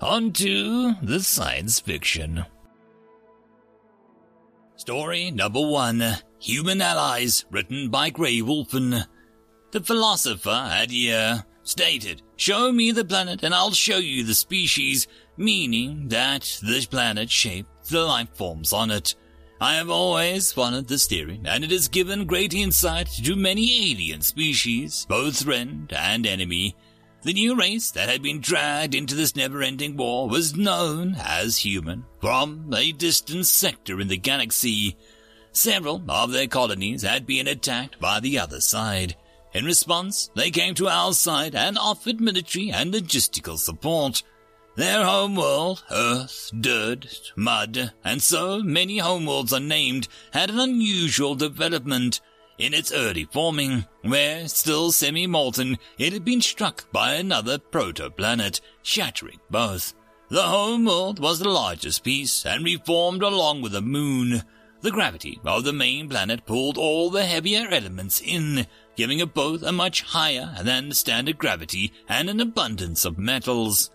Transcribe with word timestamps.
On 0.00 0.32
to 0.32 0.94
the 1.02 1.20
science 1.20 1.78
fiction. 1.78 2.46
Story 4.76 5.30
number 5.30 5.60
one 5.60 6.02
Human 6.38 6.80
Allies, 6.80 7.44
written 7.50 7.90
by 7.90 8.08
Grey 8.08 8.38
Wolfen. 8.38 9.04
The 9.72 9.80
philosopher 9.82 10.68
had 10.70 10.90
stated, 11.64 12.22
Show 12.36 12.72
me 12.72 12.92
the 12.92 13.04
planet 13.04 13.42
and 13.42 13.54
I'll 13.54 13.72
show 13.72 13.98
you 13.98 14.24
the 14.24 14.34
species, 14.34 15.06
meaning 15.36 16.08
that 16.08 16.60
the 16.62 16.86
planet 16.90 17.30
shaped 17.30 17.90
the 17.90 18.00
life 18.00 18.34
forms 18.34 18.72
on 18.72 18.90
it. 18.90 19.14
I 19.60 19.74
have 19.74 19.90
always 19.90 20.50
followed 20.50 20.88
this 20.88 21.06
theory, 21.06 21.42
and 21.44 21.62
it 21.62 21.70
has 21.72 21.88
given 21.88 22.24
great 22.24 22.54
insight 22.54 23.08
to 23.24 23.36
many 23.36 23.92
alien 23.92 24.22
species, 24.22 25.04
both 25.06 25.42
friend 25.42 25.92
and 25.92 26.26
enemy. 26.26 26.74
The 27.22 27.34
new 27.34 27.54
race 27.54 27.90
that 27.90 28.08
had 28.08 28.22
been 28.22 28.40
dragged 28.40 28.94
into 28.94 29.14
this 29.14 29.36
never-ending 29.36 29.98
war 29.98 30.26
was 30.26 30.56
known 30.56 31.16
as 31.18 31.58
human 31.58 32.06
from 32.18 32.72
a 32.74 32.92
distant 32.92 33.46
sector 33.46 34.00
in 34.00 34.08
the 34.08 34.16
galaxy. 34.16 34.96
Several 35.52 36.02
of 36.08 36.32
their 36.32 36.46
colonies 36.46 37.02
had 37.02 37.26
been 37.26 37.46
attacked 37.46 38.00
by 38.00 38.20
the 38.20 38.38
other 38.38 38.60
side. 38.60 39.16
In 39.52 39.66
response, 39.66 40.30
they 40.34 40.50
came 40.50 40.74
to 40.76 40.88
our 40.88 41.12
side 41.12 41.54
and 41.54 41.76
offered 41.76 42.22
military 42.22 42.70
and 42.70 42.94
logistical 42.94 43.58
support. 43.58 44.22
Their 44.76 45.04
homeworld, 45.04 45.84
earth, 45.90 46.50
dirt, 46.58 47.32
mud, 47.36 47.92
and 48.02 48.22
so 48.22 48.62
many 48.62 48.98
homeworlds 48.98 49.52
unnamed, 49.52 50.08
had 50.32 50.48
an 50.48 50.58
unusual 50.58 51.34
development. 51.34 52.22
In 52.60 52.74
its 52.74 52.92
early 52.92 53.24
forming, 53.24 53.86
where 54.02 54.46
still 54.46 54.92
semi-molten, 54.92 55.78
it 55.96 56.12
had 56.12 56.26
been 56.26 56.42
struck 56.42 56.92
by 56.92 57.14
another 57.14 57.56
protoplanet, 57.56 58.60
shattering 58.82 59.40
both. 59.48 59.94
The 60.28 60.42
homeworld 60.42 61.18
was 61.20 61.38
the 61.38 61.48
largest 61.48 62.04
piece 62.04 62.44
and 62.44 62.62
reformed 62.62 63.22
along 63.22 63.62
with 63.62 63.72
the 63.72 63.80
moon. 63.80 64.42
The 64.82 64.90
gravity 64.90 65.40
of 65.42 65.64
the 65.64 65.72
main 65.72 66.10
planet 66.10 66.44
pulled 66.44 66.76
all 66.76 67.08
the 67.08 67.24
heavier 67.24 67.66
elements 67.70 68.20
in, 68.20 68.66
giving 68.94 69.20
it 69.20 69.32
both 69.32 69.62
a 69.62 69.72
much 69.72 70.02
higher 70.02 70.54
than 70.62 70.92
standard 70.92 71.38
gravity 71.38 71.94
and 72.10 72.28
an 72.28 72.40
abundance 72.40 73.06
of 73.06 73.16
metals. 73.16 73.90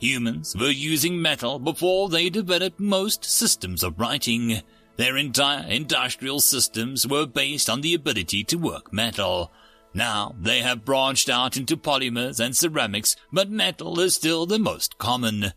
Humans 0.00 0.56
were 0.56 0.70
using 0.70 1.22
metal 1.22 1.60
before 1.60 2.08
they 2.08 2.28
developed 2.28 2.80
most 2.80 3.24
systems 3.24 3.84
of 3.84 4.00
writing. 4.00 4.62
Their 5.00 5.16
entire 5.16 5.66
industrial 5.66 6.40
systems 6.40 7.06
were 7.06 7.24
based 7.24 7.70
on 7.70 7.80
the 7.80 7.94
ability 7.94 8.44
to 8.44 8.58
work 8.58 8.92
metal. 8.92 9.50
Now 9.94 10.34
they 10.38 10.60
have 10.60 10.84
branched 10.84 11.30
out 11.30 11.56
into 11.56 11.78
polymers 11.78 12.38
and 12.38 12.54
ceramics, 12.54 13.16
but 13.32 13.48
metal 13.48 13.98
is 13.98 14.16
still 14.16 14.44
the 14.44 14.58
most 14.58 14.98
common. 14.98 15.54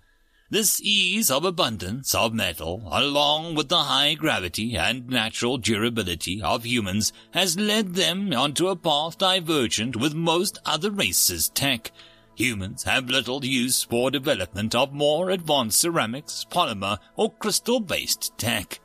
This 0.50 0.80
ease 0.81 1.30
of 1.30 1.44
abundance 1.44 2.16
of 2.16 2.33
metal, 2.33 2.88
along 2.89 3.55
with 3.55 3.67
the 3.67 3.83
high 3.83 4.13
gravity 4.13 4.77
and 4.77 5.09
natural 5.09 5.57
durability 5.57 6.41
of 6.41 6.63
humans, 6.63 7.11
has 7.31 7.59
led 7.59 7.95
them 7.95 8.33
onto 8.33 8.69
a 8.69 8.78
path 8.78 9.17
divergent 9.17 9.97
with 9.97 10.13
most 10.13 10.57
other 10.66 10.89
races' 10.89 11.50
tech. 11.50 11.91
Humans 12.35 12.84
have 12.84 13.09
little 13.09 13.44
use 13.44 13.84
for 13.84 14.09
development 14.09 14.73
of 14.73 14.94
more 14.94 15.31
advanced 15.31 15.81
ceramics, 15.81 16.45
polymer, 16.50 16.97
or 17.18 17.29
crystal-based 17.29 18.38
tech. 18.38 18.79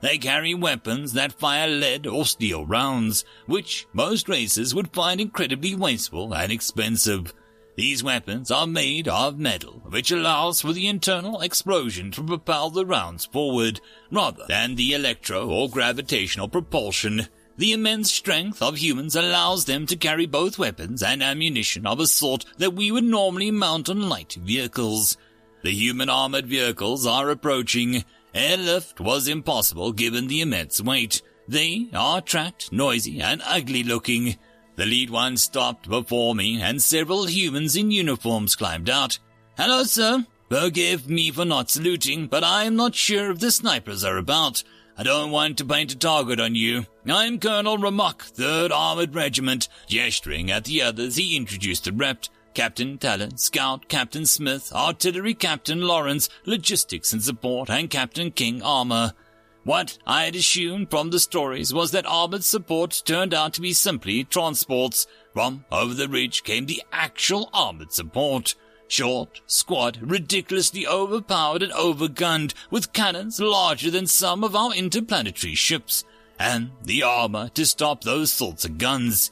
They 0.00 0.16
carry 0.16 0.54
weapons 0.54 1.12
that 1.12 1.38
fire 1.38 1.68
lead 1.68 2.06
or 2.06 2.24
steel 2.24 2.64
rounds, 2.64 3.24
which 3.46 3.86
most 3.92 4.28
races 4.28 4.74
would 4.74 4.94
find 4.94 5.20
incredibly 5.20 5.74
wasteful 5.74 6.34
and 6.34 6.50
expensive. 6.50 7.34
These 7.76 8.02
weapons 8.02 8.50
are 8.50 8.66
made 8.66 9.08
of 9.08 9.38
metal, 9.38 9.82
which 9.88 10.10
allows 10.10 10.60
for 10.60 10.72
the 10.72 10.86
internal 10.86 11.40
explosion 11.40 12.10
to 12.12 12.22
propel 12.22 12.70
the 12.70 12.84
rounds 12.84 13.26
forward, 13.26 13.80
rather 14.10 14.44
than 14.48 14.74
the 14.74 14.92
electro 14.92 15.48
or 15.48 15.70
gravitational 15.70 16.48
propulsion. 16.48 17.28
The 17.56 17.72
immense 17.72 18.10
strength 18.10 18.62
of 18.62 18.78
humans 18.78 19.16
allows 19.16 19.66
them 19.66 19.86
to 19.86 19.96
carry 19.96 20.26
both 20.26 20.58
weapons 20.58 21.02
and 21.02 21.22
ammunition 21.22 21.86
of 21.86 22.00
a 22.00 22.06
sort 22.06 22.46
that 22.56 22.74
we 22.74 22.90
would 22.90 23.04
normally 23.04 23.50
mount 23.50 23.90
on 23.90 24.08
light 24.08 24.32
vehicles. 24.32 25.18
The 25.62 25.72
human 25.72 26.08
armored 26.08 26.46
vehicles 26.46 27.06
are 27.06 27.28
approaching, 27.28 28.04
Airlift 28.34 29.00
was 29.00 29.28
impossible 29.28 29.92
given 29.92 30.28
the 30.28 30.40
immense 30.40 30.80
weight. 30.80 31.22
They 31.48 31.88
are 31.94 32.20
tracked, 32.20 32.72
noisy, 32.72 33.20
and 33.20 33.42
ugly 33.44 33.82
looking. 33.82 34.36
The 34.76 34.86
lead 34.86 35.10
one 35.10 35.36
stopped 35.36 35.88
before 35.88 36.34
me, 36.34 36.62
and 36.62 36.80
several 36.80 37.26
humans 37.26 37.76
in 37.76 37.90
uniforms 37.90 38.54
climbed 38.54 38.88
out. 38.88 39.18
Hello, 39.56 39.84
sir. 39.84 40.24
Forgive 40.48 41.08
me 41.08 41.30
for 41.30 41.44
not 41.44 41.70
saluting, 41.70 42.26
but 42.26 42.44
I 42.44 42.64
am 42.64 42.76
not 42.76 42.94
sure 42.94 43.30
if 43.30 43.40
the 43.40 43.50
snipers 43.50 44.04
are 44.04 44.16
about. 44.16 44.62
I 44.96 45.02
don't 45.02 45.30
want 45.30 45.58
to 45.58 45.64
paint 45.64 45.92
a 45.92 45.96
target 45.96 46.40
on 46.40 46.54
you. 46.54 46.86
I'm 47.06 47.38
Colonel 47.38 47.78
Ramok, 47.78 48.32
3rd 48.32 48.70
Armored 48.70 49.14
Regiment. 49.14 49.68
Gesturing 49.86 50.50
at 50.50 50.64
the 50.64 50.82
others, 50.82 51.16
he 51.16 51.36
introduced 51.36 51.84
the 51.84 51.92
rep. 51.92 52.24
Captain 52.54 52.98
Talon, 52.98 53.36
Scout 53.36 53.88
Captain 53.88 54.26
Smith, 54.26 54.72
Artillery 54.72 55.34
Captain 55.34 55.82
Lawrence, 55.82 56.28
Logistics 56.44 57.12
and 57.12 57.22
Support, 57.22 57.70
and 57.70 57.88
Captain 57.88 58.30
King 58.30 58.62
Armor. 58.62 59.14
What 59.62 59.98
I 60.06 60.24
had 60.24 60.34
assumed 60.34 60.90
from 60.90 61.10
the 61.10 61.20
stories 61.20 61.72
was 61.72 61.90
that 61.90 62.06
armored 62.06 62.44
support 62.44 63.02
turned 63.04 63.34
out 63.34 63.52
to 63.54 63.60
be 63.60 63.72
simply 63.72 64.24
transports. 64.24 65.06
From 65.34 65.64
over 65.70 65.94
the 65.94 66.08
ridge 66.08 66.42
came 66.42 66.66
the 66.66 66.82
actual 66.92 67.50
armored 67.52 67.92
support. 67.92 68.54
Short, 68.88 69.40
squat, 69.46 69.98
ridiculously 70.00 70.86
overpowered 70.86 71.62
and 71.62 71.72
overgunned, 71.72 72.54
with 72.70 72.92
cannons 72.92 73.38
larger 73.38 73.90
than 73.90 74.06
some 74.08 74.42
of 74.42 74.56
our 74.56 74.74
interplanetary 74.74 75.54
ships, 75.54 76.04
and 76.38 76.72
the 76.82 77.04
armor 77.04 77.50
to 77.50 77.64
stop 77.66 78.02
those 78.02 78.32
sorts 78.32 78.64
of 78.64 78.78
guns. 78.78 79.30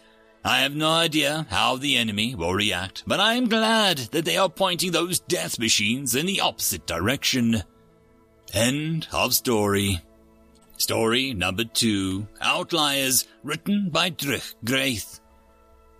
I 0.48 0.60
have 0.60 0.75
no 0.75 0.91
idea 0.91 1.47
how 1.50 1.76
the 1.76 1.98
enemy 1.98 2.34
will 2.34 2.54
react, 2.54 3.03
but 3.06 3.20
I 3.20 3.34
am 3.34 3.50
glad 3.50 3.98
that 4.12 4.25
they 4.25 4.38
are 4.38 4.48
pointing 4.48 4.92
those 4.92 5.20
death 5.20 5.59
machines 5.59 6.14
in 6.14 6.25
the 6.25 6.41
opposite 6.41 6.86
direction. 6.86 7.64
End 8.54 9.09
of 9.12 9.34
story. 9.34 10.00
Story 10.78 11.34
number 11.34 11.64
two, 11.64 12.28
Outliers, 12.41 13.28
written 13.44 13.91
by 13.91 14.09
Drich 14.09 14.54
Graith. 14.64 15.20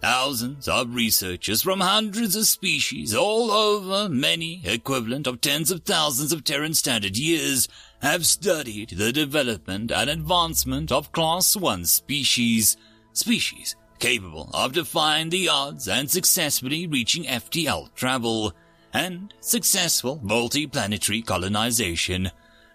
Thousands 0.01 0.67
of 0.67 0.95
researchers 0.95 1.61
from 1.61 1.81
hundreds 1.81 2.35
of 2.35 2.47
species 2.47 3.15
all 3.15 3.51
over 3.51 4.09
many 4.09 4.63
equivalent 4.65 5.27
of 5.27 5.43
tens 5.43 5.71
of 5.71 5.83
thousands 5.83 6.33
of 6.33 6.43
Terran 6.43 6.73
Standard 6.73 7.19
years 7.19 7.69
have 8.01 8.25
studied 8.25 8.95
the 8.97 9.13
development 9.13 9.93
and 9.93 10.09
advancement 10.09 10.91
of 10.91 11.13
Class 11.13 11.55
1 11.55 11.85
species, 11.85 12.79
species 13.13 13.77
capable 13.99 14.51
of 14.55 14.73
defying 14.73 15.31
the 15.31 15.49
odds 15.49 15.89
and 15.89 16.11
successfully 16.11 16.87
reaching 16.87 17.25
FTL 17.25 17.95
travel 17.95 18.53
and 18.93 19.33
successful 19.41 20.21
multi-planetary 20.23 21.23
colonization. 21.23 22.31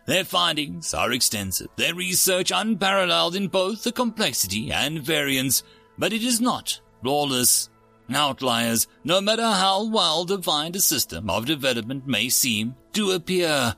Their 0.06 0.26
findings 0.26 0.94
are 0.94 1.12
extensive, 1.12 1.70
their 1.78 1.96
research 1.96 2.52
unparalleled 2.54 3.36
in 3.36 3.48
both 3.48 3.84
the 3.84 3.92
complexity 3.92 4.72
and 4.72 5.02
variance, 5.02 5.64
but 5.98 6.14
it 6.14 6.24
is 6.24 6.42
not 6.42 6.80
flawless. 7.02 7.70
Outliers, 8.14 8.88
no 9.06 9.22
matter 9.22 9.44
how 9.44 9.86
well 9.86 10.26
defined 10.26 10.76
a 10.76 10.82
system 10.82 11.30
of 11.30 11.46
development 11.46 12.06
may 12.06 12.28
seem 12.28 12.76
to 12.92 13.12
appear, 13.12 13.76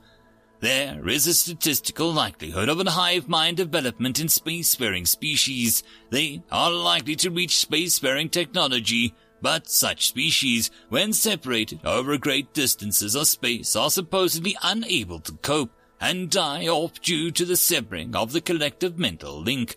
there 0.60 1.08
is 1.08 1.26
a 1.26 1.34
statistical 1.34 2.12
likelihood 2.12 2.68
of 2.68 2.80
a 2.80 2.90
hive 2.90 3.28
mind 3.28 3.58
development 3.58 4.18
in 4.18 4.26
spacefaring 4.26 5.06
species. 5.06 5.82
They 6.10 6.42
are 6.50 6.70
likely 6.70 7.14
to 7.16 7.30
reach 7.30 7.66
spacefaring 7.68 8.30
technology, 8.30 9.14
but 9.42 9.68
such 9.68 10.08
species, 10.08 10.70
when 10.88 11.12
separated 11.12 11.80
over 11.84 12.16
great 12.16 12.54
distances 12.54 13.14
of 13.14 13.26
space, 13.26 13.76
are 13.76 13.90
supposedly 13.90 14.56
unable 14.62 15.20
to 15.20 15.32
cope 15.32 15.72
and 16.00 16.30
die 16.30 16.66
off 16.66 17.00
due 17.00 17.30
to 17.30 17.44
the 17.44 17.56
severing 17.56 18.16
of 18.16 18.32
the 18.32 18.40
collective 18.40 18.98
mental 18.98 19.40
link. 19.40 19.76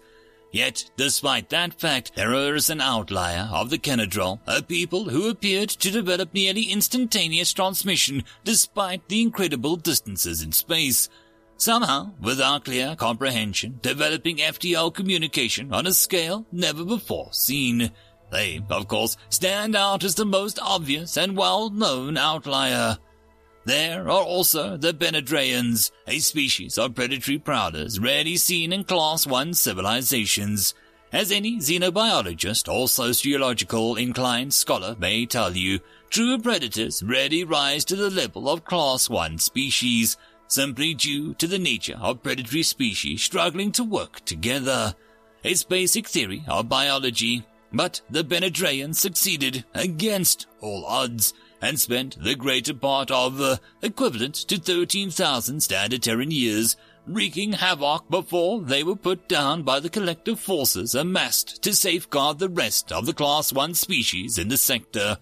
Yet, 0.52 0.90
despite 0.98 1.50
that 1.50 1.80
fact, 1.80 2.14
there 2.16 2.56
is 2.56 2.70
an 2.70 2.82
outlier 2.82 3.48
of 3.52 3.70
the 3.70 3.78
Khenadrol, 3.78 4.40
a 4.48 4.64
people 4.64 5.10
who 5.10 5.30
appeared 5.30 5.70
to 5.70 5.92
develop 5.92 6.34
nearly 6.34 6.64
instantaneous 6.64 7.54
transmission 7.54 8.24
despite 8.44 9.08
the 9.08 9.22
incredible 9.22 9.76
distances 9.76 10.42
in 10.42 10.52
space. 10.52 11.08
Somehow, 11.58 12.12
without 12.22 12.66
clear 12.66 12.96
comprehension, 12.96 13.80
developing 13.82 14.38
FTL 14.38 14.94
communication 14.94 15.74
on 15.74 15.86
a 15.86 15.94
scale 15.94 16.46
never 16.52 16.84
before 16.84 17.32
seen. 17.32 17.92
They, 18.32 18.62
of 18.70 18.88
course, 18.88 19.18
stand 19.30 19.76
out 19.76 20.04
as 20.04 20.16
the 20.16 20.26
most 20.26 20.58
obvious 20.62 21.18
and 21.18 21.38
well-known 21.38 22.18
outlier. 22.18 22.98
There 23.66 24.06
are 24.06 24.24
also 24.24 24.78
the 24.78 24.94
Benedrayans, 24.94 25.92
a 26.08 26.20
species 26.20 26.78
of 26.78 26.96
predatory 26.96 27.38
prowlers 27.38 28.00
rarely 28.00 28.38
seen 28.38 28.72
in 28.72 28.86
Class 28.86 29.28
1 29.28 29.54
civilizations. 29.54 30.74
As 31.12 31.32
any 31.32 31.58
xenobiologist 31.58 32.72
or 32.72 32.88
sociological 32.88 33.96
inclined 33.96 34.54
scholar 34.54 34.96
may 34.98 35.26
tell 35.26 35.58
you, 35.58 35.82
true 36.10 36.38
predators 36.38 37.04
rarely 37.04 37.44
rise 37.44 37.84
to 37.86 37.96
the 37.96 38.10
level 38.10 38.50
of 38.50 38.64
Class 38.64 39.10
1 39.10 39.40
species, 39.40 40.18
simply 40.48 40.94
due 40.94 41.34
to 41.36 41.46
the 41.46 41.60
nature 41.60 41.98
of 42.00 42.24
predatory 42.24 42.64
species 42.64 43.22
struggling 43.22 43.72
to 43.74 43.84
work 43.84 44.24
together. 44.24 44.96
It's 45.44 45.64
basic 45.64 46.08
theory 46.08 46.44
of 46.48 46.70
biology, 46.70 47.46
but 47.74 48.02
the 48.10 48.24
Benedrayans 48.24 48.96
succeeded 48.96 49.66
against 49.76 50.48
all 50.62 50.86
odds 50.86 51.34
and 51.62 51.80
spent 51.80 52.22
the 52.24 52.36
greater 52.36 52.74
part 52.74 53.12
of, 53.12 53.40
uh, 53.42 53.58
equivalent 53.82 54.36
to 54.36 54.58
13,000 54.58 55.62
standard 55.62 56.04
Terran 56.04 56.32
years, 56.32 56.76
wreaking 57.06 57.54
havoc 57.54 58.10
before 58.10 58.62
they 58.62 58.84
were 58.84 58.96
put 58.96 59.28
down 59.28 59.64
by 59.64 59.80
the 59.80 59.90
collective 59.90 60.40
forces 60.40 60.94
amassed 60.94 61.62
to 61.64 61.74
safeguard 61.74 62.40
the 62.40 62.50
rest 62.50 62.92
of 62.92 63.06
the 63.06 63.14
Class 63.14 63.52
1 63.52 63.74
species 63.74 64.38
in 64.38 64.48
the 64.48 64.58
sector. 64.58 65.18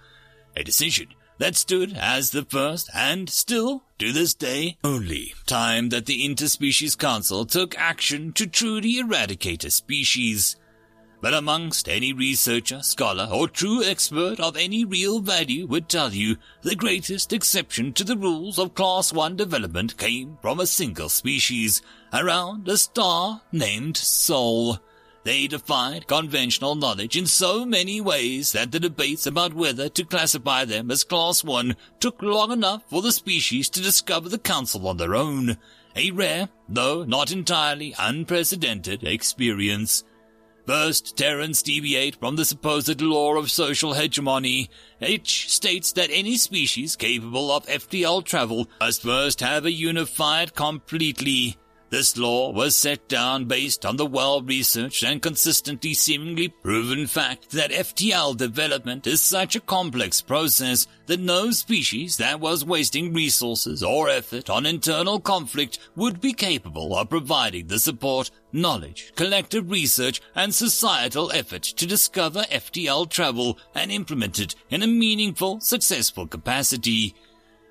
A 0.55 0.63
decision 0.63 1.07
that 1.37 1.55
stood 1.55 1.93
as 1.93 2.31
the 2.31 2.43
first 2.43 2.89
and 2.93 3.29
still, 3.29 3.83
to 3.99 4.11
this 4.11 4.33
day, 4.33 4.77
only 4.83 5.33
time 5.45 5.89
that 5.89 6.05
the 6.05 6.27
Interspecies 6.27 6.97
Council 6.97 7.45
took 7.45 7.77
action 7.77 8.33
to 8.33 8.47
truly 8.47 8.97
eradicate 8.97 9.63
a 9.63 9.71
species. 9.71 10.55
But 11.19 11.33
amongst 11.33 11.89
any 11.89 12.13
researcher, 12.13 12.83
scholar, 12.83 13.27
or 13.31 13.47
true 13.47 13.83
expert 13.83 14.39
of 14.39 14.55
any 14.55 14.85
real 14.85 15.19
value 15.19 15.65
would 15.65 15.89
tell 15.89 16.13
you 16.13 16.37
the 16.61 16.75
greatest 16.75 17.33
exception 17.33 17.91
to 17.93 18.03
the 18.03 18.17
rules 18.17 18.59
of 18.59 18.75
Class 18.75 19.11
1 19.11 19.35
development 19.35 19.97
came 19.97 20.37
from 20.41 20.59
a 20.59 20.67
single 20.67 21.09
species, 21.09 21.81
around 22.13 22.67
a 22.67 22.77
star 22.77 23.41
named 23.51 23.97
Sol. 23.97 24.79
They 25.23 25.47
defied 25.47 26.07
conventional 26.07 26.75
knowledge 26.75 27.17
in 27.17 27.25
so 27.25 27.65
many 27.65 27.99
ways 27.99 28.51
that 28.51 28.71
the 28.71 28.79
debates 28.79 29.25
about 29.25 29.53
whether 29.53 29.89
to 29.89 30.05
classify 30.05 30.65
them 30.65 30.91
as 30.91 31.03
Class 31.03 31.43
1 31.43 31.75
took 31.99 32.21
long 32.21 32.51
enough 32.51 32.83
for 32.89 33.01
the 33.01 33.11
species 33.11 33.69
to 33.71 33.81
discover 33.81 34.29
the 34.29 34.37
Council 34.37 34.87
on 34.87 34.97
their 34.97 35.15
own. 35.15 35.57
A 35.95 36.11
rare, 36.11 36.47
though 36.69 37.03
not 37.03 37.31
entirely 37.31 37.95
unprecedented, 37.97 39.03
experience. 39.03 40.03
First, 40.67 41.15
Terrans 41.15 41.61
deviate 41.63 42.17
from 42.17 42.35
the 42.35 42.43
supposed 42.43 42.99
law 42.99 43.37
of 43.37 43.49
social 43.49 43.93
hegemony, 43.93 44.69
which 44.99 45.49
states 45.49 45.93
that 45.93 46.09
any 46.11 46.35
species 46.35 46.97
capable 46.97 47.51
of 47.51 47.65
FTL 47.67 48.25
travel 48.25 48.67
must 48.81 49.01
first 49.01 49.39
have 49.39 49.65
a 49.65 49.71
unified 49.71 50.55
completely 50.55 51.55
this 51.89 52.17
law 52.17 52.51
was 52.51 52.75
set 52.75 53.07
down 53.07 53.45
based 53.45 53.85
on 53.85 53.97
the 53.97 54.05
well-researched 54.05 55.03
and 55.03 55.21
consistently 55.21 55.93
seemingly 55.93 56.49
proven 56.49 57.07
fact 57.07 57.51
that 57.51 57.71
FTL 57.71 58.35
development 58.35 59.07
is 59.07 59.21
such 59.21 59.55
a 59.55 59.61
complex 59.61 60.21
process 60.21 60.87
that 61.05 61.19
no 61.19 61.51
species 61.51 62.17
that 62.17 62.39
was 62.39 62.65
wasting 62.65 63.13
resources 63.13 63.81
or 63.81 64.09
effort 64.09 64.49
on 64.49 64.65
internal 64.65 65.19
conflict 65.19 65.79
would 65.95 66.19
be 66.19 66.33
capable 66.33 66.95
of 66.95 67.09
providing 67.09 67.67
the 67.67 67.79
support, 67.79 68.29
knowledge, 68.51 69.13
collective 69.15 69.71
research, 69.71 70.21
and 70.35 70.53
societal 70.53 71.31
effort 71.31 71.63
to 71.63 71.87
discover 71.87 72.41
FTL 72.43 73.09
travel 73.09 73.57
and 73.73 73.91
implement 73.91 74.39
it 74.39 74.55
in 74.69 74.83
a 74.83 74.87
meaningful, 74.87 75.59
successful 75.61 76.27
capacity. 76.27 77.15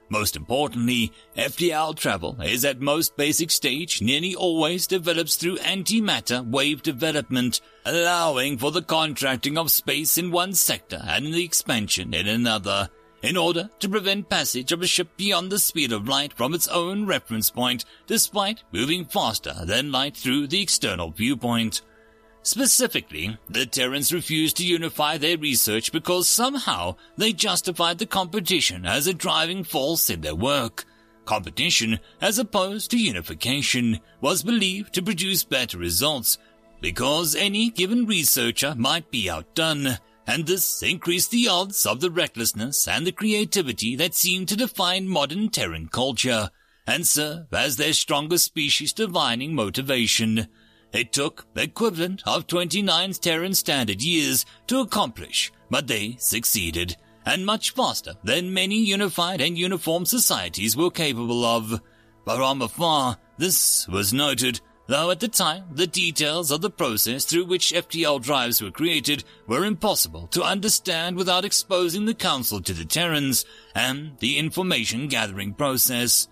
Most 0.08 0.36
importantly, 0.36 1.12
FTL 1.36 1.96
travel 1.96 2.40
is 2.40 2.64
at 2.64 2.80
most 2.80 3.16
basic 3.16 3.50
stage 3.50 4.00
nearly 4.00 4.34
always 4.34 4.86
develops 4.86 5.34
through 5.34 5.56
antimatter 5.58 6.48
wave 6.48 6.82
development, 6.82 7.60
allowing 7.84 8.56
for 8.56 8.70
the 8.70 8.82
contracting 8.82 9.58
of 9.58 9.70
space 9.70 10.16
in 10.16 10.30
one 10.30 10.54
sector 10.54 11.02
and 11.04 11.34
the 11.34 11.44
expansion 11.44 12.14
in 12.14 12.28
another, 12.28 12.88
in 13.22 13.36
order 13.36 13.68
to 13.80 13.88
prevent 13.88 14.28
passage 14.28 14.70
of 14.70 14.82
a 14.82 14.86
ship 14.86 15.08
beyond 15.16 15.50
the 15.50 15.58
speed 15.58 15.90
of 15.90 16.06
light 16.06 16.32
from 16.32 16.54
its 16.54 16.68
own 16.68 17.04
reference 17.04 17.50
point, 17.50 17.84
despite 18.06 18.62
moving 18.72 19.04
faster 19.04 19.54
than 19.64 19.90
light 19.90 20.16
through 20.16 20.46
the 20.46 20.62
external 20.62 21.10
viewpoint. 21.10 21.82
Specifically, 22.46 23.36
the 23.50 23.66
Terrans 23.66 24.12
refused 24.12 24.58
to 24.58 24.64
unify 24.64 25.18
their 25.18 25.36
research 25.36 25.90
because 25.90 26.28
somehow 26.28 26.94
they 27.16 27.32
justified 27.32 27.98
the 27.98 28.06
competition 28.06 28.86
as 28.86 29.08
a 29.08 29.14
driving 29.14 29.64
force 29.64 30.08
in 30.10 30.20
their 30.20 30.36
work. 30.36 30.84
Competition, 31.24 31.98
as 32.20 32.38
opposed 32.38 32.92
to 32.92 32.98
unification, 32.98 33.98
was 34.20 34.44
believed 34.44 34.94
to 34.94 35.02
produce 35.02 35.42
better 35.42 35.76
results 35.76 36.38
because 36.80 37.34
any 37.34 37.68
given 37.68 38.06
researcher 38.06 38.76
might 38.76 39.10
be 39.10 39.28
outdone, 39.28 39.98
and 40.24 40.46
this 40.46 40.84
increased 40.84 41.32
the 41.32 41.48
odds 41.48 41.84
of 41.84 42.00
the 42.00 42.12
recklessness 42.12 42.86
and 42.86 43.04
the 43.04 43.10
creativity 43.10 43.96
that 43.96 44.14
seemed 44.14 44.46
to 44.46 44.56
define 44.56 45.08
modern 45.08 45.48
Terran 45.48 45.88
culture 45.88 46.50
and 46.86 47.08
serve 47.08 47.52
as 47.52 47.76
their 47.76 47.92
strongest 47.92 48.44
species 48.44 48.92
defining 48.92 49.52
motivation. 49.52 50.46
It 50.96 51.12
took 51.12 51.44
the 51.52 51.64
equivalent 51.64 52.22
of 52.26 52.46
29 52.46 53.12
Terran 53.12 53.52
Standard 53.52 54.00
years 54.00 54.46
to 54.66 54.80
accomplish, 54.80 55.52
but 55.68 55.88
they 55.88 56.16
succeeded, 56.18 56.96
and 57.26 57.44
much 57.44 57.74
faster 57.74 58.14
than 58.24 58.54
many 58.54 58.78
unified 58.78 59.42
and 59.42 59.58
uniform 59.58 60.06
societies 60.06 60.74
were 60.74 60.90
capable 60.90 61.44
of. 61.44 61.82
But 62.24 62.38
from 62.38 62.62
afar, 62.62 63.18
this 63.36 63.86
was 63.88 64.14
noted, 64.14 64.62
though 64.86 65.10
at 65.10 65.20
the 65.20 65.28
time 65.28 65.64
the 65.70 65.86
details 65.86 66.50
of 66.50 66.62
the 66.62 66.70
process 66.70 67.26
through 67.26 67.44
which 67.44 67.74
FTL 67.74 68.22
drives 68.22 68.62
were 68.62 68.70
created 68.70 69.22
were 69.46 69.66
impossible 69.66 70.28
to 70.28 70.42
understand 70.42 71.14
without 71.16 71.44
exposing 71.44 72.06
the 72.06 72.14
Council 72.14 72.62
to 72.62 72.72
the 72.72 72.86
Terrans 72.86 73.44
and 73.74 74.16
the 74.20 74.38
information 74.38 75.08
gathering 75.08 75.52
process. 75.52 76.28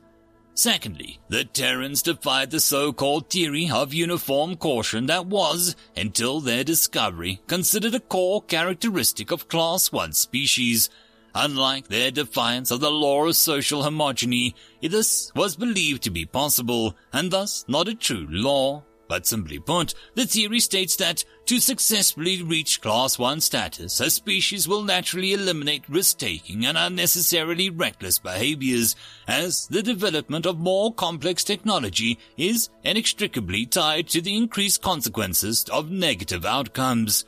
Secondly, 0.56 1.18
the 1.28 1.44
Terrans 1.44 2.00
defied 2.00 2.52
the 2.52 2.60
so-called 2.60 3.28
theory 3.28 3.68
of 3.68 3.92
uniform 3.92 4.56
caution 4.56 5.06
that 5.06 5.26
was, 5.26 5.74
until 5.96 6.40
their 6.40 6.62
discovery, 6.62 7.40
considered 7.48 7.94
a 7.94 8.00
core 8.00 8.40
characteristic 8.40 9.32
of 9.32 9.48
Class 9.48 9.90
1 9.90 10.12
species. 10.12 10.88
Unlike 11.34 11.88
their 11.88 12.12
defiance 12.12 12.70
of 12.70 12.78
the 12.78 12.92
law 12.92 13.26
of 13.26 13.34
social 13.34 13.82
homogeny, 13.82 14.54
this 14.80 15.32
was 15.34 15.56
believed 15.56 16.04
to 16.04 16.10
be 16.10 16.24
possible, 16.24 16.96
and 17.12 17.32
thus 17.32 17.64
not 17.66 17.88
a 17.88 17.94
true 17.94 18.28
law. 18.30 18.84
But 19.06 19.26
simply 19.26 19.58
put, 19.58 19.94
the 20.14 20.26
theory 20.26 20.60
states 20.60 20.96
that 20.96 21.24
to 21.46 21.60
successfully 21.60 22.42
reach 22.42 22.80
Class 22.80 23.18
1 23.18 23.42
status, 23.42 24.00
a 24.00 24.08
species 24.08 24.66
will 24.66 24.82
naturally 24.82 25.34
eliminate 25.34 25.88
risk-taking 25.88 26.64
and 26.64 26.78
unnecessarily 26.78 27.68
reckless 27.68 28.18
behaviors, 28.18 28.96
as 29.28 29.66
the 29.68 29.82
development 29.82 30.46
of 30.46 30.58
more 30.58 30.92
complex 30.92 31.44
technology 31.44 32.18
is 32.38 32.70
inextricably 32.82 33.66
tied 33.66 34.08
to 34.08 34.22
the 34.22 34.36
increased 34.36 34.80
consequences 34.80 35.64
of 35.70 35.90
negative 35.90 36.46
outcomes. 36.46 37.26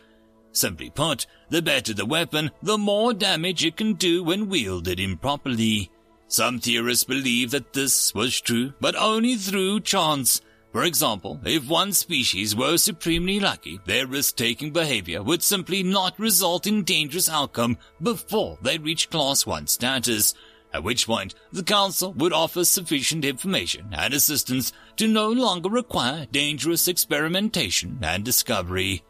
Simply 0.53 0.89
put, 0.89 1.27
the 1.51 1.61
better 1.61 1.93
the 1.93 2.07
weapon, 2.07 2.51
the 2.63 2.79
more 2.79 3.13
damage 3.13 3.63
it 3.67 3.77
can 3.77 3.93
do 3.93 4.25
when 4.25 4.49
wielded 4.49 4.99
improperly. 4.99 5.91
Some 6.29 6.59
theorists 6.59 7.05
believe 7.05 7.51
that 7.51 7.75
this 7.75 8.15
was 8.15 8.41
true, 8.41 8.73
but 8.81 8.97
only 8.97 9.37
through 9.37 9.81
chance, 9.81 10.41
for 10.77 10.85
example, 10.85 11.41
if 11.43 11.67
one 11.67 11.91
species 11.95 12.55
were 12.55 12.77
supremely 12.77 13.41
lucky, 13.41 13.81
their 13.87 14.07
risk-taking 14.07 14.75
behavior 14.75 15.23
would 15.23 15.43
simply 15.43 15.83
not 15.83 16.21
result 16.21 16.67
in 16.67 16.85
dangerous 16.85 17.31
outcome 17.31 17.79
before 18.03 18.59
they 18.61 18.77
reach 18.77 19.09
Class 19.09 19.47
1 19.47 19.69
status, 19.69 20.35
at 20.75 20.83
which 20.83 21.07
point 21.07 21.35
the 21.51 21.63
Council 21.63 22.13
would 22.13 22.35
offer 22.35 22.63
sufficient 22.63 23.25
information 23.25 23.89
and 23.93 24.13
assistance 24.13 24.71
to 24.97 25.09
no 25.09 25.31
longer 25.31 25.71
require 25.71 26.27
dangerous 26.31 26.89
experimentation 26.89 27.99
and 28.03 28.23
discovery. 28.23 29.03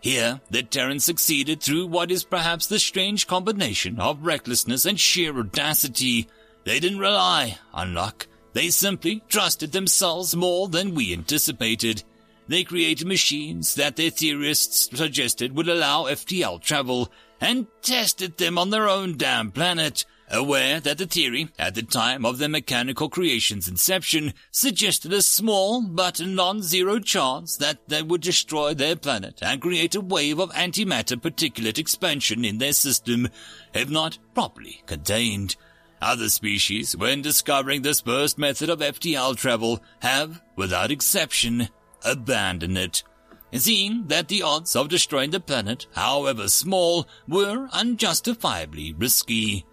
Here, 0.00 0.40
the 0.48 0.62
Terrans 0.62 1.04
succeeded 1.04 1.60
through 1.60 1.88
what 1.88 2.10
is 2.10 2.24
perhaps 2.24 2.68
the 2.68 2.78
strange 2.78 3.26
combination 3.26 4.00
of 4.00 4.24
recklessness 4.24 4.86
and 4.86 4.98
sheer 4.98 5.38
audacity. 5.38 6.26
They 6.64 6.80
didn't 6.80 7.00
rely 7.00 7.58
on 7.74 7.92
luck 7.92 8.28
they 8.56 8.70
simply 8.70 9.22
trusted 9.28 9.72
themselves 9.72 10.34
more 10.34 10.66
than 10.66 10.94
we 10.94 11.12
anticipated. 11.12 12.02
they 12.48 12.64
created 12.64 13.06
machines 13.06 13.74
that 13.74 13.96
their 13.96 14.08
theorists 14.08 14.88
suggested 14.96 15.54
would 15.54 15.68
allow 15.68 16.04
FTL 16.04 16.58
travel 16.62 17.12
and 17.38 17.66
tested 17.82 18.38
them 18.38 18.56
on 18.56 18.70
their 18.70 18.88
own 18.88 19.18
damn 19.18 19.50
planet, 19.50 20.06
aware 20.30 20.80
that 20.80 20.96
the 20.96 21.04
theory, 21.04 21.50
at 21.58 21.74
the 21.74 21.82
time 21.82 22.24
of 22.24 22.38
their 22.38 22.48
mechanical 22.48 23.10
creation's 23.10 23.68
inception, 23.68 24.32
suggested 24.50 25.12
a 25.12 25.20
small 25.20 25.82
but 25.82 26.18
non-zero 26.18 26.98
chance 26.98 27.58
that 27.58 27.86
they 27.88 28.00
would 28.00 28.22
destroy 28.22 28.72
their 28.72 28.96
planet 28.96 29.38
and 29.42 29.60
create 29.60 29.94
a 29.94 30.00
wave 30.00 30.38
of 30.38 30.50
antimatter 30.52 31.20
particulate 31.20 31.78
expansion 31.78 32.42
in 32.42 32.56
their 32.56 32.72
system, 32.72 33.28
if 33.74 33.90
not 33.90 34.16
properly 34.32 34.82
contained. 34.86 35.56
Other 36.00 36.28
species, 36.28 36.96
when 36.96 37.22
discovering 37.22 37.82
this 37.82 38.00
first 38.00 38.38
method 38.38 38.68
of 38.70 38.80
FTL 38.80 39.36
travel, 39.36 39.80
have, 40.00 40.42
without 40.54 40.90
exception, 40.90 41.68
abandoned 42.04 42.78
it 42.78 43.02
seeing 43.58 44.06
that 44.08 44.28
the 44.28 44.42
odds 44.42 44.76
of 44.76 44.88
destroying 44.88 45.30
the 45.30 45.40
planet, 45.40 45.86
however 45.94 46.48
small, 46.48 47.06
were 47.28 47.68
unjustifiably 47.72 48.92
risky. 48.92 49.64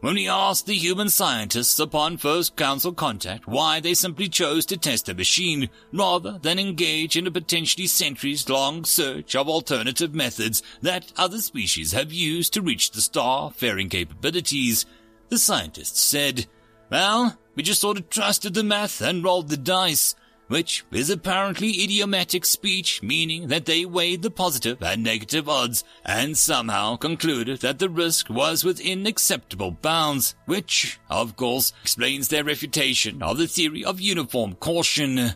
When 0.00 0.14
we 0.14 0.28
asked 0.28 0.66
the 0.66 0.76
human 0.76 1.08
scientists 1.08 1.80
upon 1.80 2.18
first 2.18 2.54
council 2.54 2.92
contact 2.92 3.48
why 3.48 3.80
they 3.80 3.94
simply 3.94 4.28
chose 4.28 4.64
to 4.66 4.76
test 4.76 5.06
the 5.06 5.14
machine 5.14 5.70
rather 5.92 6.38
than 6.38 6.60
engage 6.60 7.16
in 7.16 7.26
a 7.26 7.32
potentially 7.32 7.88
centuries 7.88 8.48
long 8.48 8.84
search 8.84 9.34
of 9.34 9.48
alternative 9.48 10.14
methods 10.14 10.62
that 10.82 11.12
other 11.16 11.40
species 11.40 11.92
have 11.92 12.12
used 12.12 12.52
to 12.52 12.62
reach 12.62 12.92
the 12.92 13.00
star 13.00 13.50
faring 13.50 13.88
capabilities, 13.88 14.86
the 15.28 15.38
scientists 15.38 16.00
said, 16.00 16.46
well, 16.90 17.38
we 17.54 17.62
just 17.62 17.80
sort 17.80 17.98
of 17.98 18.08
trusted 18.08 18.54
the 18.54 18.64
math 18.64 19.00
and 19.00 19.24
rolled 19.24 19.48
the 19.48 19.56
dice 19.56 20.14
which 20.48 20.84
is 20.90 21.10
apparently 21.10 21.82
idiomatic 21.82 22.44
speech 22.44 23.02
meaning 23.02 23.48
that 23.48 23.66
they 23.66 23.84
weighed 23.84 24.22
the 24.22 24.30
positive 24.30 24.82
and 24.82 25.02
negative 25.02 25.48
odds 25.48 25.84
and 26.04 26.36
somehow 26.36 26.96
concluded 26.96 27.60
that 27.60 27.78
the 27.78 27.88
risk 27.88 28.28
was 28.28 28.64
within 28.64 29.06
acceptable 29.06 29.70
bounds, 29.70 30.34
which, 30.46 30.98
of 31.08 31.36
course, 31.36 31.72
explains 31.82 32.28
their 32.28 32.44
refutation 32.44 33.22
of 33.22 33.38
the 33.38 33.46
theory 33.46 33.84
of 33.84 34.00
uniform 34.00 34.54
caution. 34.54 35.34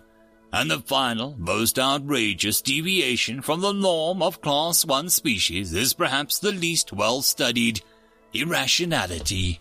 And 0.55 0.71
the 0.71 0.81
final, 0.81 1.35
most 1.39 1.79
outrageous 1.79 2.61
deviation 2.61 3.41
from 3.41 3.61
the 3.61 3.73
norm 3.73 4.23
of 4.23 4.43
Class 4.43 4.85
1 4.85 5.09
species 5.09 5.73
is 5.73 5.95
perhaps 5.95 6.39
the 6.39 6.53
least 6.53 6.93
well 6.93 7.23
studied 7.23 7.81
irrationality. 8.35 9.61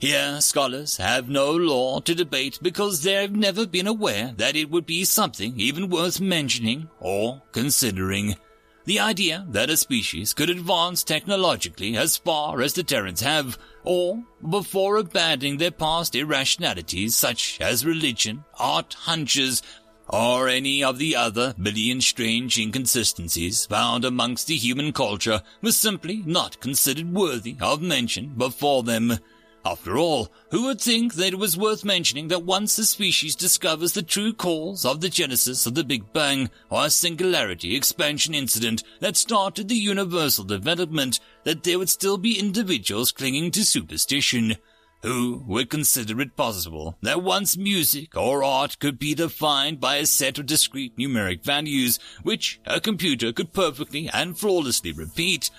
Here, 0.00 0.40
scholars 0.40 0.96
have 0.98 1.28
no 1.28 1.50
law 1.50 1.98
to 2.00 2.14
debate 2.14 2.60
because 2.62 3.02
they 3.02 3.14
have 3.14 3.34
never 3.34 3.66
been 3.66 3.88
aware 3.88 4.32
that 4.36 4.54
it 4.54 4.70
would 4.70 4.86
be 4.86 5.04
something 5.04 5.58
even 5.58 5.88
worth 5.88 6.20
mentioning 6.20 6.88
or 7.00 7.42
considering. 7.50 8.36
The 8.84 9.00
idea 9.00 9.44
that 9.50 9.70
a 9.70 9.76
species 9.76 10.34
could 10.34 10.50
advance 10.50 11.02
technologically 11.02 11.96
as 11.96 12.16
far 12.16 12.62
as 12.62 12.74
the 12.74 12.84
Terrans 12.84 13.22
have, 13.22 13.58
or 13.82 14.22
before 14.48 14.98
abandoning 14.98 15.58
their 15.58 15.72
past 15.72 16.14
irrationalities 16.14 17.16
such 17.16 17.60
as 17.60 17.84
religion, 17.84 18.44
art, 18.56 18.94
hunches, 18.94 19.62
or 20.08 20.48
any 20.48 20.82
of 20.82 20.98
the 20.98 21.16
other 21.16 21.54
million 21.58 22.00
strange 22.00 22.56
inconsistencies 22.56 23.66
found 23.66 24.04
amongst 24.04 24.46
the 24.46 24.56
human 24.56 24.92
culture 24.92 25.42
was 25.60 25.76
simply 25.76 26.22
not 26.24 26.60
considered 26.60 27.12
worthy 27.12 27.56
of 27.60 27.82
mention 27.82 28.34
before 28.36 28.84
them. 28.84 29.18
After 29.64 29.98
all, 29.98 30.32
who 30.50 30.66
would 30.66 30.80
think 30.80 31.14
that 31.14 31.32
it 31.32 31.38
was 31.38 31.56
worth 31.56 31.84
mentioning 31.84 32.28
that 32.28 32.44
once 32.44 32.78
a 32.78 32.84
species 32.86 33.34
discovers 33.34 33.92
the 33.92 34.02
true 34.02 34.32
cause 34.32 34.84
of 34.84 35.00
the 35.00 35.08
genesis 35.08 35.66
of 35.66 35.74
the 35.74 35.84
Big 35.84 36.12
Bang, 36.12 36.48
or 36.70 36.86
a 36.86 36.90
singularity 36.90 37.74
expansion 37.76 38.34
incident 38.34 38.82
that 39.00 39.16
started 39.16 39.68
the 39.68 39.74
universal 39.74 40.44
development, 40.44 41.20
that 41.44 41.64
there 41.64 41.78
would 41.78 41.90
still 41.90 42.18
be 42.18 42.38
individuals 42.38 43.12
clinging 43.12 43.50
to 43.50 43.64
superstition? 43.64 44.56
Who 45.02 45.44
would 45.46 45.70
consider 45.70 46.20
it 46.20 46.34
possible 46.34 46.96
that 47.02 47.22
once 47.22 47.56
music 47.56 48.16
or 48.16 48.42
art 48.42 48.78
could 48.80 48.98
be 48.98 49.14
defined 49.14 49.78
by 49.78 49.96
a 49.96 50.06
set 50.06 50.38
of 50.38 50.46
discrete 50.46 50.96
numeric 50.96 51.44
values, 51.44 52.00
which 52.22 52.58
a 52.66 52.80
computer 52.80 53.32
could 53.32 53.52
perfectly 53.52 54.08
and 54.08 54.36
flawlessly 54.36 54.92
repeat, 54.92 55.50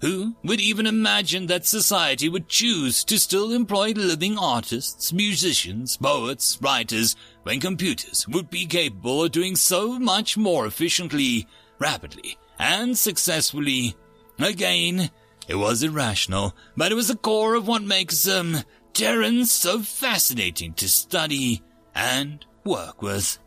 who 0.00 0.36
would 0.44 0.60
even 0.60 0.86
imagine 0.86 1.46
that 1.46 1.66
society 1.66 2.28
would 2.28 2.48
choose 2.48 3.04
to 3.04 3.18
still 3.18 3.52
employ 3.52 3.92
living 3.92 4.38
artists, 4.38 5.12
musicians, 5.12 5.96
poets, 5.96 6.58
writers, 6.60 7.16
when 7.44 7.60
computers 7.60 8.26
would 8.28 8.50
be 8.50 8.66
capable 8.66 9.24
of 9.24 9.32
doing 9.32 9.56
so 9.56 9.98
much 9.98 10.36
more 10.36 10.66
efficiently, 10.66 11.46
rapidly, 11.78 12.36
and 12.58 12.96
successfully? 12.96 13.96
Again, 14.38 15.10
it 15.48 15.54
was 15.54 15.82
irrational, 15.82 16.54
but 16.76 16.92
it 16.92 16.96
was 16.96 17.08
the 17.08 17.16
core 17.16 17.54
of 17.54 17.66
what 17.66 17.82
makes, 17.82 18.28
um, 18.28 18.62
Terrans 18.92 19.52
so 19.52 19.80
fascinating 19.80 20.72
to 20.74 20.88
study 20.88 21.62
and 21.94 22.44
work 22.64 23.02
with. 23.02 23.38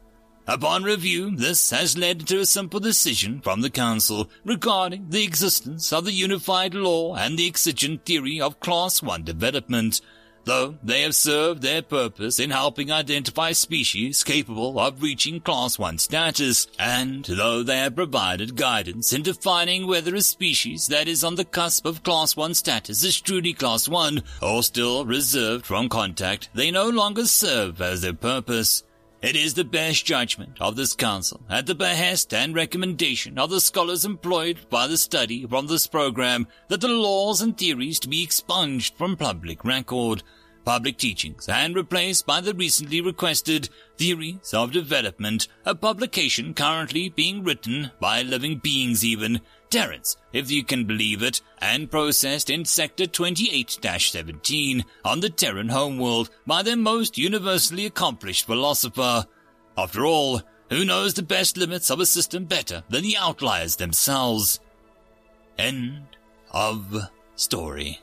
Upon 0.50 0.82
review, 0.82 1.36
this 1.36 1.70
has 1.70 1.96
led 1.96 2.25
to 2.25 2.39
a 2.39 2.46
simple 2.46 2.79
decision 2.79 3.39
from 3.39 3.62
the 3.62 3.70
Council 3.70 4.32
regarding 4.44 5.12
the 5.12 5.24
existence 5.24 5.94
of 5.94 6.06
the 6.06 6.12
unified 6.12 6.74
law 6.74 7.13
and 7.13 7.38
the 7.38 7.46
exigent 7.46 8.03
theory 8.03 8.41
of 8.41 8.60
Class 8.60 9.03
1 9.03 9.24
development. 9.25 10.01
Though 10.46 10.79
they 10.82 11.03
have 11.03 11.13
served 11.13 11.62
their 11.62 11.84
purpose 11.84 12.39
in 12.39 12.50
helping 12.50 12.91
identify 12.91 13.51
species 13.51 14.24
capable 14.24 14.79
of 14.79 15.03
reaching 15.03 15.39
Class 15.39 15.77
1 15.77 16.00
status, 16.00 16.65
and 16.79 17.25
though 17.25 17.62
they 17.62 17.77
have 17.77 17.96
provided 17.96 18.56
guidance 18.56 19.13
in 19.13 19.22
defining 19.22 19.86
whether 19.86 20.15
a 20.15 20.22
species 20.22 20.88
that 20.88 21.08
is 21.08 21.24
on 21.24 21.36
the 21.36 21.46
cusp 21.46 21.86
of 21.86 22.01
Class 22.01 22.36
1 22.36 22.56
status 22.56 23.03
is 23.03 23.22
truly 23.22 23.53
Class 23.53 23.88
1 23.88 24.24
or 24.41 24.63
still 24.63 25.06
reserved 25.06 25.68
from 25.68 25.89
contact, 25.89 26.50
they 26.56 26.72
no 26.72 26.89
longer 26.89 27.27
serve 27.27 27.79
as 27.84 28.01
their 28.01 28.13
purpose. 28.13 28.82
It 29.21 29.35
is 29.35 29.53
the 29.53 29.65
best 29.65 30.05
judgment 30.05 30.61
of 30.61 30.77
this 30.77 30.95
council, 30.95 31.41
at 31.49 31.65
the 31.65 31.75
behest 31.75 32.33
and 32.33 32.55
recommendation 32.55 33.38
of 33.38 33.49
the 33.49 33.59
scholars 33.59 34.05
employed 34.05 34.59
by 34.69 34.88
the 34.88 34.97
study 34.97 35.45
from 35.45 35.67
this 35.67 35.88
program, 35.88 36.47
that 36.69 36.79
the 36.79 36.88
laws 36.88 37.41
and 37.41 37.57
theories 37.57 37.99
to 37.99 38.07
be 38.07 38.23
expunged 38.23 38.95
from 38.95 39.17
public 39.17 39.65
record, 39.65 40.23
public 40.63 40.97
teachings, 40.97 41.49
and 41.49 41.75
replaced 41.75 42.25
by 42.25 42.39
the 42.39 42.53
recently 42.53 43.01
requested 43.01 43.67
Theories 43.97 44.53
of 44.53 44.71
Development, 44.71 45.49
a 45.65 45.75
publication 45.75 46.53
currently 46.53 47.09
being 47.09 47.43
written 47.43 47.91
by 47.99 48.21
living 48.21 48.59
beings 48.59 49.03
even, 49.03 49.41
Terrans, 49.69 50.17
if 50.33 50.49
you 50.49 50.63
can 50.63 50.85
believe 50.85 51.21
it, 51.21 51.41
and 51.59 51.91
processed 51.91 52.49
in 52.49 52.65
Sector 52.65 53.05
28-17 53.05 54.83
on 55.05 55.19
the 55.19 55.29
Terran 55.29 55.69
homeworld 55.69 56.29
by 56.47 56.63
their 56.63 56.77
most 56.77 57.17
universally 57.17 57.85
accomplished 57.85 58.47
philosopher. 58.47 59.25
After 59.77 60.05
all, 60.05 60.41
who 60.69 60.85
knows 60.85 61.13
the 61.13 61.23
best 61.23 61.57
limits 61.57 61.89
of 61.89 61.99
a 61.99 62.05
system 62.05 62.45
better 62.45 62.83
than 62.89 63.03
the 63.03 63.17
outliers 63.17 63.75
themselves? 63.75 64.59
End 65.57 66.17
of 66.51 67.09
story. 67.35 67.99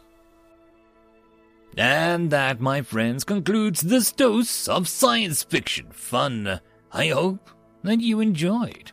And 1.77 2.31
that, 2.31 2.61
my 2.61 2.83
friends, 2.83 3.25
concludes 3.25 3.83
this 3.83 4.11
dose 4.13 4.67
of 4.67 4.89
science 4.89 5.43
fiction 5.43 5.91
fun. 5.91 6.61
I 6.93 7.09
hope 7.09 7.51
that 7.83 8.01
you 8.01 8.21
enjoyed. 8.21 8.93